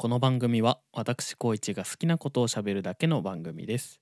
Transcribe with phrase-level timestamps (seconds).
[0.00, 4.00] この番組は私高一が好きなことをしゃべるだけの番組です。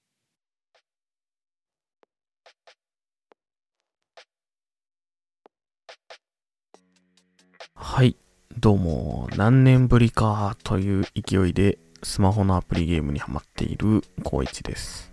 [7.74, 8.14] はい
[8.58, 15.10] どうも何年ぶりかという勢いでスマホのアプリゲームにハマっている高一です。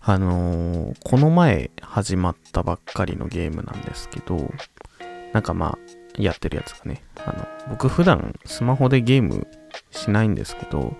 [0.00, 4.52] あのー、この前始まったばっかりのゲームなんですけど
[5.32, 5.83] なんかまあ
[6.18, 9.46] やってるやつがねあの僕普段スマホでゲーム
[9.90, 10.96] しないんですけど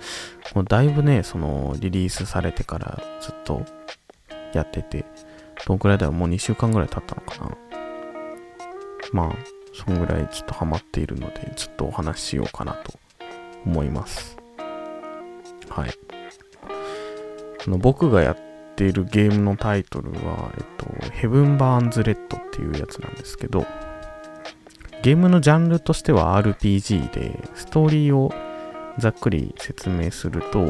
[0.55, 3.63] もうだいぶねそのリリースされてからずっと
[4.53, 5.05] やってて
[5.67, 7.57] どんくらいだろうもう2週間ぐらい経ったのかな。
[9.13, 9.37] まあ
[9.73, 12.95] そんぐらいちょっとハマっているのでちょっとお話ししようかなと
[13.65, 14.37] 思います。
[15.69, 15.91] はい。
[17.67, 18.39] あの僕がやっ
[18.77, 23.67] ているゲームのタイトルは、えっと、ヘブン・バーンズ・レッドっていうやつなんですけど、
[25.05, 28.33] ゲームのジャンルとしては RPG で、ストーリーを
[28.97, 30.65] ざっくり説明すると、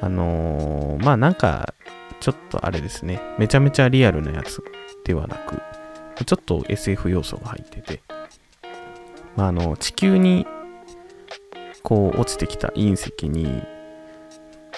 [0.00, 1.74] あのー、まあなんか、
[2.20, 4.64] ちょっとあれですね、めちゃめちゃリアルなやつ
[5.04, 5.60] ではなく、
[6.24, 8.00] ちょっと SF 要素が入ってて、
[9.36, 10.46] まあ、あの、地球に、
[11.82, 13.62] こう、落ちてきた隕石に、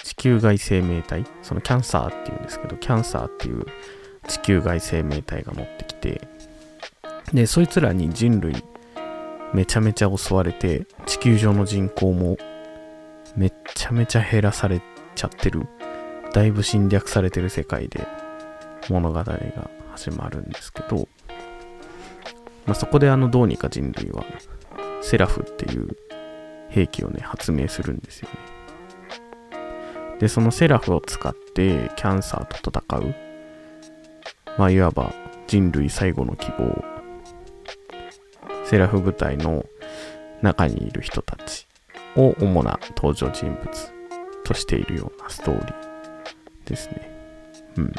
[0.03, 3.63] 地球外生命体、そのキャンサーっていうんですけど、キャンサーっていう
[4.27, 6.27] 地球外生命体が乗ってきて、
[7.33, 8.55] で、そいつらに人類
[9.53, 12.37] めちゃめちゃ襲われて、地球上の人口も
[13.35, 14.81] めちゃめちゃ減らされ
[15.15, 15.67] ちゃってる、
[16.33, 18.07] だいぶ侵略されてる世界で
[18.89, 19.39] 物語が
[19.91, 21.07] 始まるんですけど、
[22.65, 24.23] まあ、そこであのどうにか人類は
[25.01, 25.97] セラフっていう
[26.69, 30.17] 兵器をね発明するんですよね。
[30.19, 33.15] で、そのセラフを使ってキャンサーと戦う、
[34.57, 35.13] まあいわば
[35.47, 36.96] 人類最後の希望。
[38.69, 39.65] セラフ部隊の
[40.41, 41.67] 中にいる人たち
[42.17, 43.69] を主な登場人物
[44.43, 47.09] としているようなストーリーですね。
[47.77, 47.93] うん。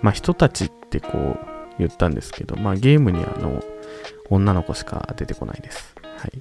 [0.00, 1.38] まあ人たちってこう
[1.78, 3.62] 言ったんですけど、まあゲームにあの
[4.30, 5.94] 女の子しか出てこないです。
[6.02, 6.32] はい。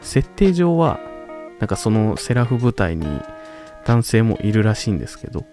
[0.00, 0.98] 設定上は
[1.60, 3.06] なんかそのセラフ部隊に
[3.84, 5.44] 男性もいるらしいんですけど、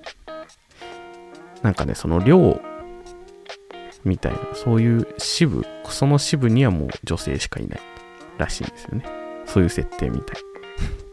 [1.62, 2.60] なんかね、その寮
[4.06, 7.80] みたいな、そういう支部、その支部にはもう女性しかいない
[8.38, 9.06] らしいんですよね。
[9.46, 10.38] そういう設定みたい。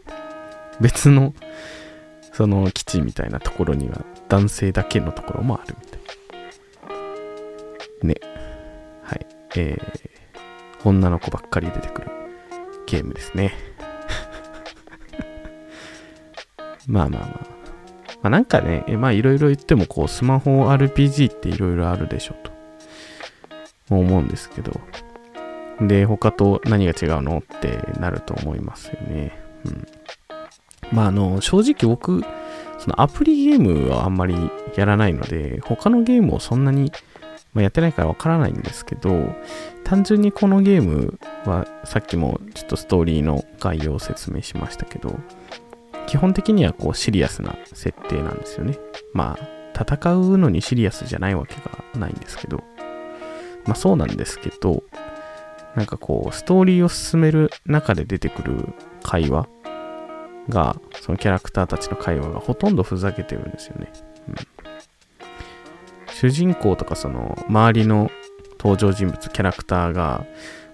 [0.79, 1.33] 別の、
[2.31, 5.99] その基地みたいなところには男性だけのところもあるみたい。
[8.07, 8.15] ね。
[9.03, 9.25] はい。
[9.55, 12.11] えー、女の子ばっかり出てくる
[12.85, 13.53] ゲームですね。
[16.87, 17.53] まあまあまあ。
[18.21, 22.52] まあなんかね、まあいろいろ言ってもこうスマホ RPG っていろいろあるでしょと。
[23.99, 24.79] 思うんですけど。
[25.81, 29.31] で、他と何が違うのってなると思いますよね。
[29.65, 29.87] うん。
[30.91, 32.23] まあ、あの、正直僕、
[32.79, 34.35] そのアプリゲームはあんまり
[34.75, 36.91] やらないので、他のゲームをそんなに、
[37.53, 39.33] まあ、やってないからわからないんですけど、
[39.83, 45.17] 単純にこのゲームはさっきもちょっとストーリーの概要を説明しましたけど、
[46.07, 48.77] 基本的にはこうシリアスな設定なんですよね。
[49.13, 49.47] まあ、
[49.79, 52.63] 戦うのにシリアスじゃないわけがないんですけど、
[53.65, 54.83] まあそうなんですけど、
[55.75, 59.47] なんかこう、ストーリーを進める中で出てくる会話
[60.49, 63.91] が、そのキャラクターたちの会話がほとんどふざけてるんですよね。
[64.29, 64.35] うん、
[66.13, 68.11] 主人公とかその周りの
[68.59, 70.25] 登場人物、キャラクターが、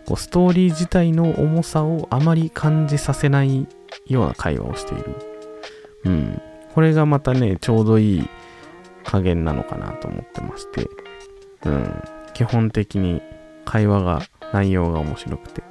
[0.05, 3.67] こうストーリー自体の重さをあまり感じさせない
[4.07, 5.16] ような会話をしている。
[6.05, 6.41] うん。
[6.73, 8.29] これがまたね、ちょうどいい
[9.03, 10.88] 加減なのかなと思ってまして。
[11.66, 12.03] うん。
[12.39, 13.22] 基本的に
[13.66, 14.22] 会話が、
[14.53, 15.61] 内容が面白くて。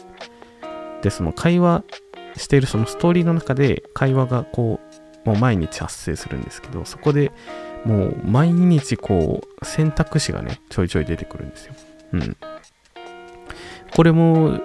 [1.00, 1.82] で、その会話
[2.36, 4.78] しているそのストーリーの中で会話がこ
[5.24, 7.32] う、もう毎日発生するんですけど、そこで
[7.86, 11.74] もう毎日こう選択肢がね、ちょいちょい出てくるんですよ。
[12.12, 12.36] うん。
[13.96, 14.60] これも、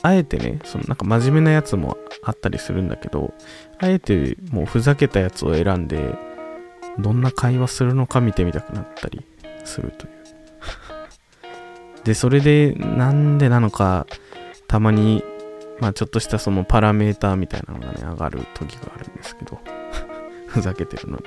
[0.00, 3.34] あえてね、そのなんか真面目なやつもあったりするんだけど、
[3.78, 6.14] あえてもうふざけたやつを選んで、
[6.98, 9.22] どんな会話するのか見てみたくなったり
[9.66, 10.23] するという。
[12.04, 14.06] で、それでなんでなのか、
[14.68, 15.24] たまに、
[15.80, 19.58] まあちょっとしたそのパラメーターみたいなのがね、上がる時があるんですけど、
[20.46, 21.24] ふざけてるのに。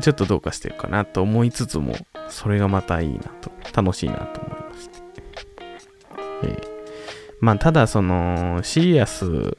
[0.00, 1.96] ちょっとどうかしてるかなと思いつつも、
[2.28, 4.98] それがまたいいなと、楽しいなと思いまして。
[6.42, 6.62] えー、
[7.40, 9.56] まあただその、シリアス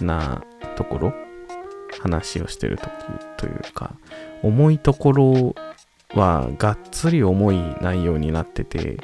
[0.00, 0.42] な
[0.76, 1.14] ところ、
[2.00, 2.90] 話をしてる時
[3.36, 3.96] というか、
[4.42, 5.54] 重いところ
[6.14, 8.98] はがっつり重い内容になってて、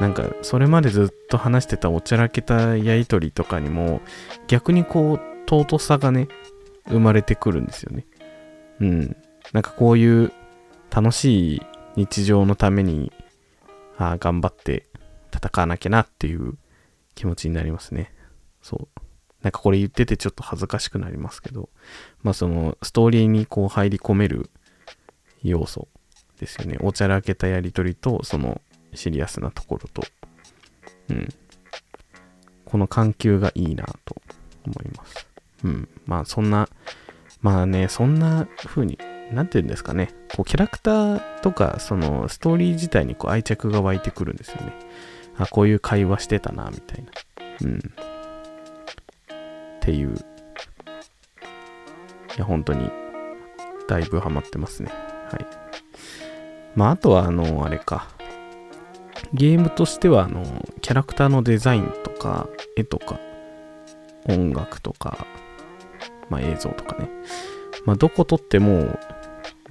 [0.00, 4.02] なんかそれまでずっと話してたおちゃらけたやりとりとかにも
[4.46, 6.28] 逆にこう尊さがね
[6.88, 8.06] 生まれてくるんですよね。
[8.80, 9.16] うん。
[9.52, 10.32] なんかこういう
[10.90, 11.62] 楽しい
[11.96, 13.12] 日常のために
[13.96, 14.86] ああ頑張って
[15.34, 16.54] 戦わなきゃなっていう
[17.14, 18.12] 気持ちになりますね。
[18.62, 19.00] そう。
[19.42, 21.68] なんかこれ言っててちょっと恥ずかしくなりますけど
[22.22, 24.50] まあそのストーリーにこう入り込める
[25.44, 25.86] 要素
[26.38, 28.60] ですよねおちゃらけたやりとりとその
[28.96, 30.02] シリアスなところと、
[31.10, 31.28] うん。
[32.64, 34.16] この緩急がいいなと
[34.66, 35.26] 思います。
[35.64, 35.88] うん。
[36.06, 36.68] まあそんな、
[37.40, 38.98] まあね、そんな風に、
[39.32, 44.72] なんて言うんですかね、こうキャラクターとか、そのストーリー自体にこう愛着が湧いてくるんですよね。
[45.38, 47.10] あ、こういう会話してたな、みたいな。
[47.62, 47.78] うん。
[47.78, 47.80] っ
[49.80, 50.14] ていう。
[50.14, 50.18] い
[52.38, 52.90] や、本当に、
[53.88, 54.90] だいぶハマってますね。
[55.30, 55.65] はい。
[56.76, 58.08] まあ、あとは、あの、あれか。
[59.32, 60.44] ゲームとしては、あの、
[60.82, 63.18] キャラクターのデザインとか、絵とか、
[64.28, 65.26] 音楽とか、
[66.28, 67.08] まあ映像とかね。
[67.84, 68.98] まあどこ撮っても、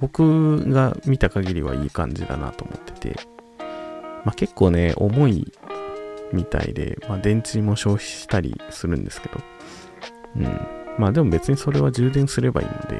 [0.00, 3.16] 僕が見た限りはいい感じだなと思ってて、
[4.24, 5.52] まあ結構ね、重い
[6.32, 9.40] みたいで、まあ電池も消費したりするんですけど、
[10.36, 10.60] うん。
[10.98, 12.96] まあでも別にそれは充電すればいいので、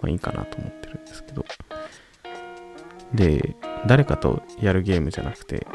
[0.00, 1.44] まあいいかなと思ってるんですけど。
[3.14, 3.56] で、
[3.86, 5.66] 誰かとやるゲームじゃなくて、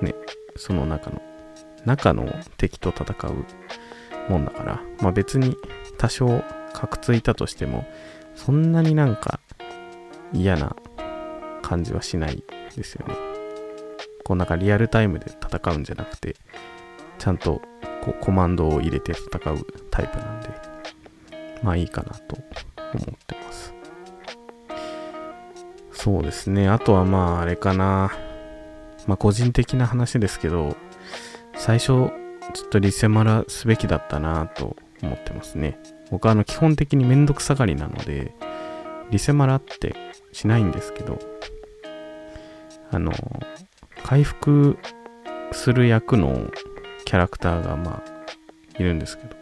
[0.00, 0.14] ね、
[0.56, 1.22] その中の、
[1.84, 5.56] 中の敵と戦うもんだから、まあ別に
[5.98, 6.42] 多少
[6.72, 7.84] 格ついたとしても、
[8.34, 9.40] そんなになんか
[10.32, 10.74] 嫌な
[11.62, 12.42] 感じはしない
[12.74, 13.14] ですよね。
[14.24, 16.36] こうなんかリアルタイムで戦うんじゃなくて、
[17.18, 17.60] ちゃんと
[18.02, 20.48] こうコマンドを入れて戦うタイプなんで、
[21.62, 22.36] まあいいかなと
[22.94, 23.41] 思ってます。
[26.02, 26.68] そうですね。
[26.68, 28.10] あとはまああれかな。
[29.06, 30.76] まあ個人的な話ですけど、
[31.54, 32.10] 最初ちょ
[32.66, 35.78] っとリセマラすべきだったなと思ってますね。
[36.10, 38.34] 僕はあの基本的にめんどくさがりなので、
[39.12, 39.94] リセマラって
[40.32, 41.20] しないんですけど、
[42.90, 43.12] あの、
[44.02, 44.78] 回復
[45.52, 46.50] する役の
[47.04, 49.36] キャラクターがまあいるんですけど、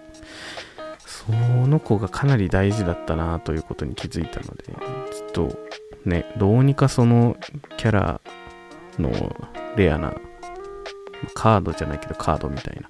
[1.06, 5.69] その子がかなり大事だったなということに気づいたので、ちょっと
[6.05, 7.37] ね、どうにかその
[7.76, 8.20] キャラ
[8.99, 9.37] の
[9.76, 10.14] レアな
[11.35, 12.88] カードじゃないけどカードみたいな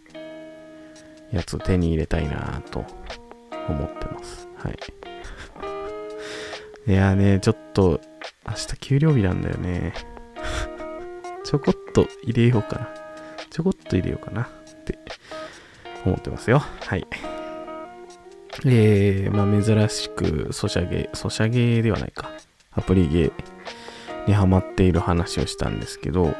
[1.32, 2.84] やつを手に入れたいなと
[3.68, 4.48] 思ってます。
[4.56, 4.78] はい。
[6.90, 8.00] いやね、ちょっと
[8.46, 9.92] 明日給料日なんだよね。
[11.44, 12.88] ちょこっと入れようかな。
[13.50, 14.48] ちょこっと入れようかなっ
[14.84, 14.98] て
[16.04, 16.58] 思ってますよ。
[16.58, 17.06] はい。
[18.66, 22.30] えー、まあ珍しくソシャゲ、ソシャゲではないか。
[22.72, 23.32] アプリゲー
[24.26, 26.34] にハマっている話をしたんですけど、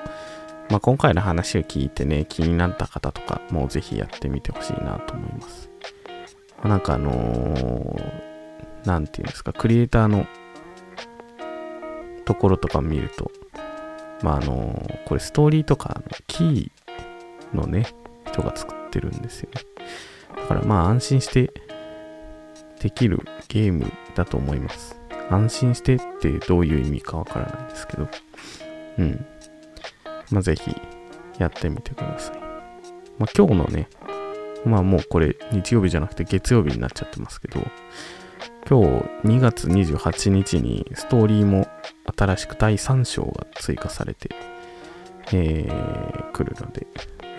[0.70, 5.70] まあ、今回の話を聞いてね、気になった方とかもぜひやってみてほしいなと思います。
[6.62, 10.26] なんかあのー、なんていうんですか、クリエイターの
[12.24, 13.32] ところとか見ると、
[14.22, 17.86] まああのー、これストーリーとかキーのね、
[18.26, 19.62] 人が作ってるんですよね。
[20.36, 21.52] だからまあ安心して
[22.80, 24.99] できるゲームだと思います。
[25.30, 28.08] 安心してってどういう意味かわからないですけど、
[28.98, 29.26] うん。
[30.30, 30.74] まあ、ぜひ
[31.38, 32.38] やってみてください。
[33.18, 33.88] まあ、今日のね、
[34.64, 37.60] まあもうこれ日曜日じゃなくて月曜日になっちゃってますけど、
[38.68, 38.80] 今
[39.22, 41.66] 日2月28日にストーリーも
[42.16, 44.30] 新しく第3章が追加されて、
[45.32, 46.86] えー、来るので、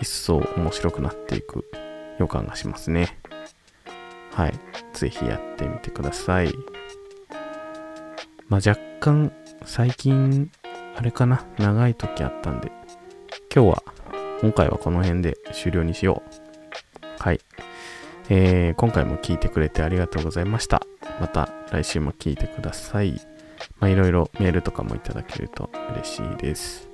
[0.00, 1.64] 一層面白くなっていく
[2.18, 3.18] 予感がしますね。
[4.32, 4.54] はい。
[4.94, 6.52] ぜひやってみてください。
[8.52, 9.32] まあ、若干
[9.64, 10.50] 最近、
[10.94, 12.70] あれかな、長い時あったんで、
[13.50, 13.82] 今日は、
[14.42, 16.22] 今回はこの辺で終了にしよ
[17.00, 17.22] う。
[17.22, 17.40] はい。
[18.28, 20.82] えー、今回も聞いてくれてありがとうございました。
[21.18, 23.18] また来週も聞いてください。
[23.80, 26.90] まあ、いろいろメールとかもいただけると嬉しいです。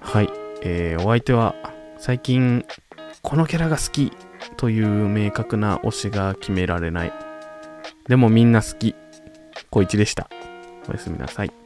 [0.00, 0.28] はい。
[0.60, 1.54] えー、お相手は、
[1.96, 2.66] 最近、
[3.22, 4.12] このキャラが好き
[4.58, 7.14] という明確な推しが決められない。
[8.08, 8.94] でもみんな好き。
[9.70, 10.28] 小一でした。
[10.88, 11.65] おやすみなさい。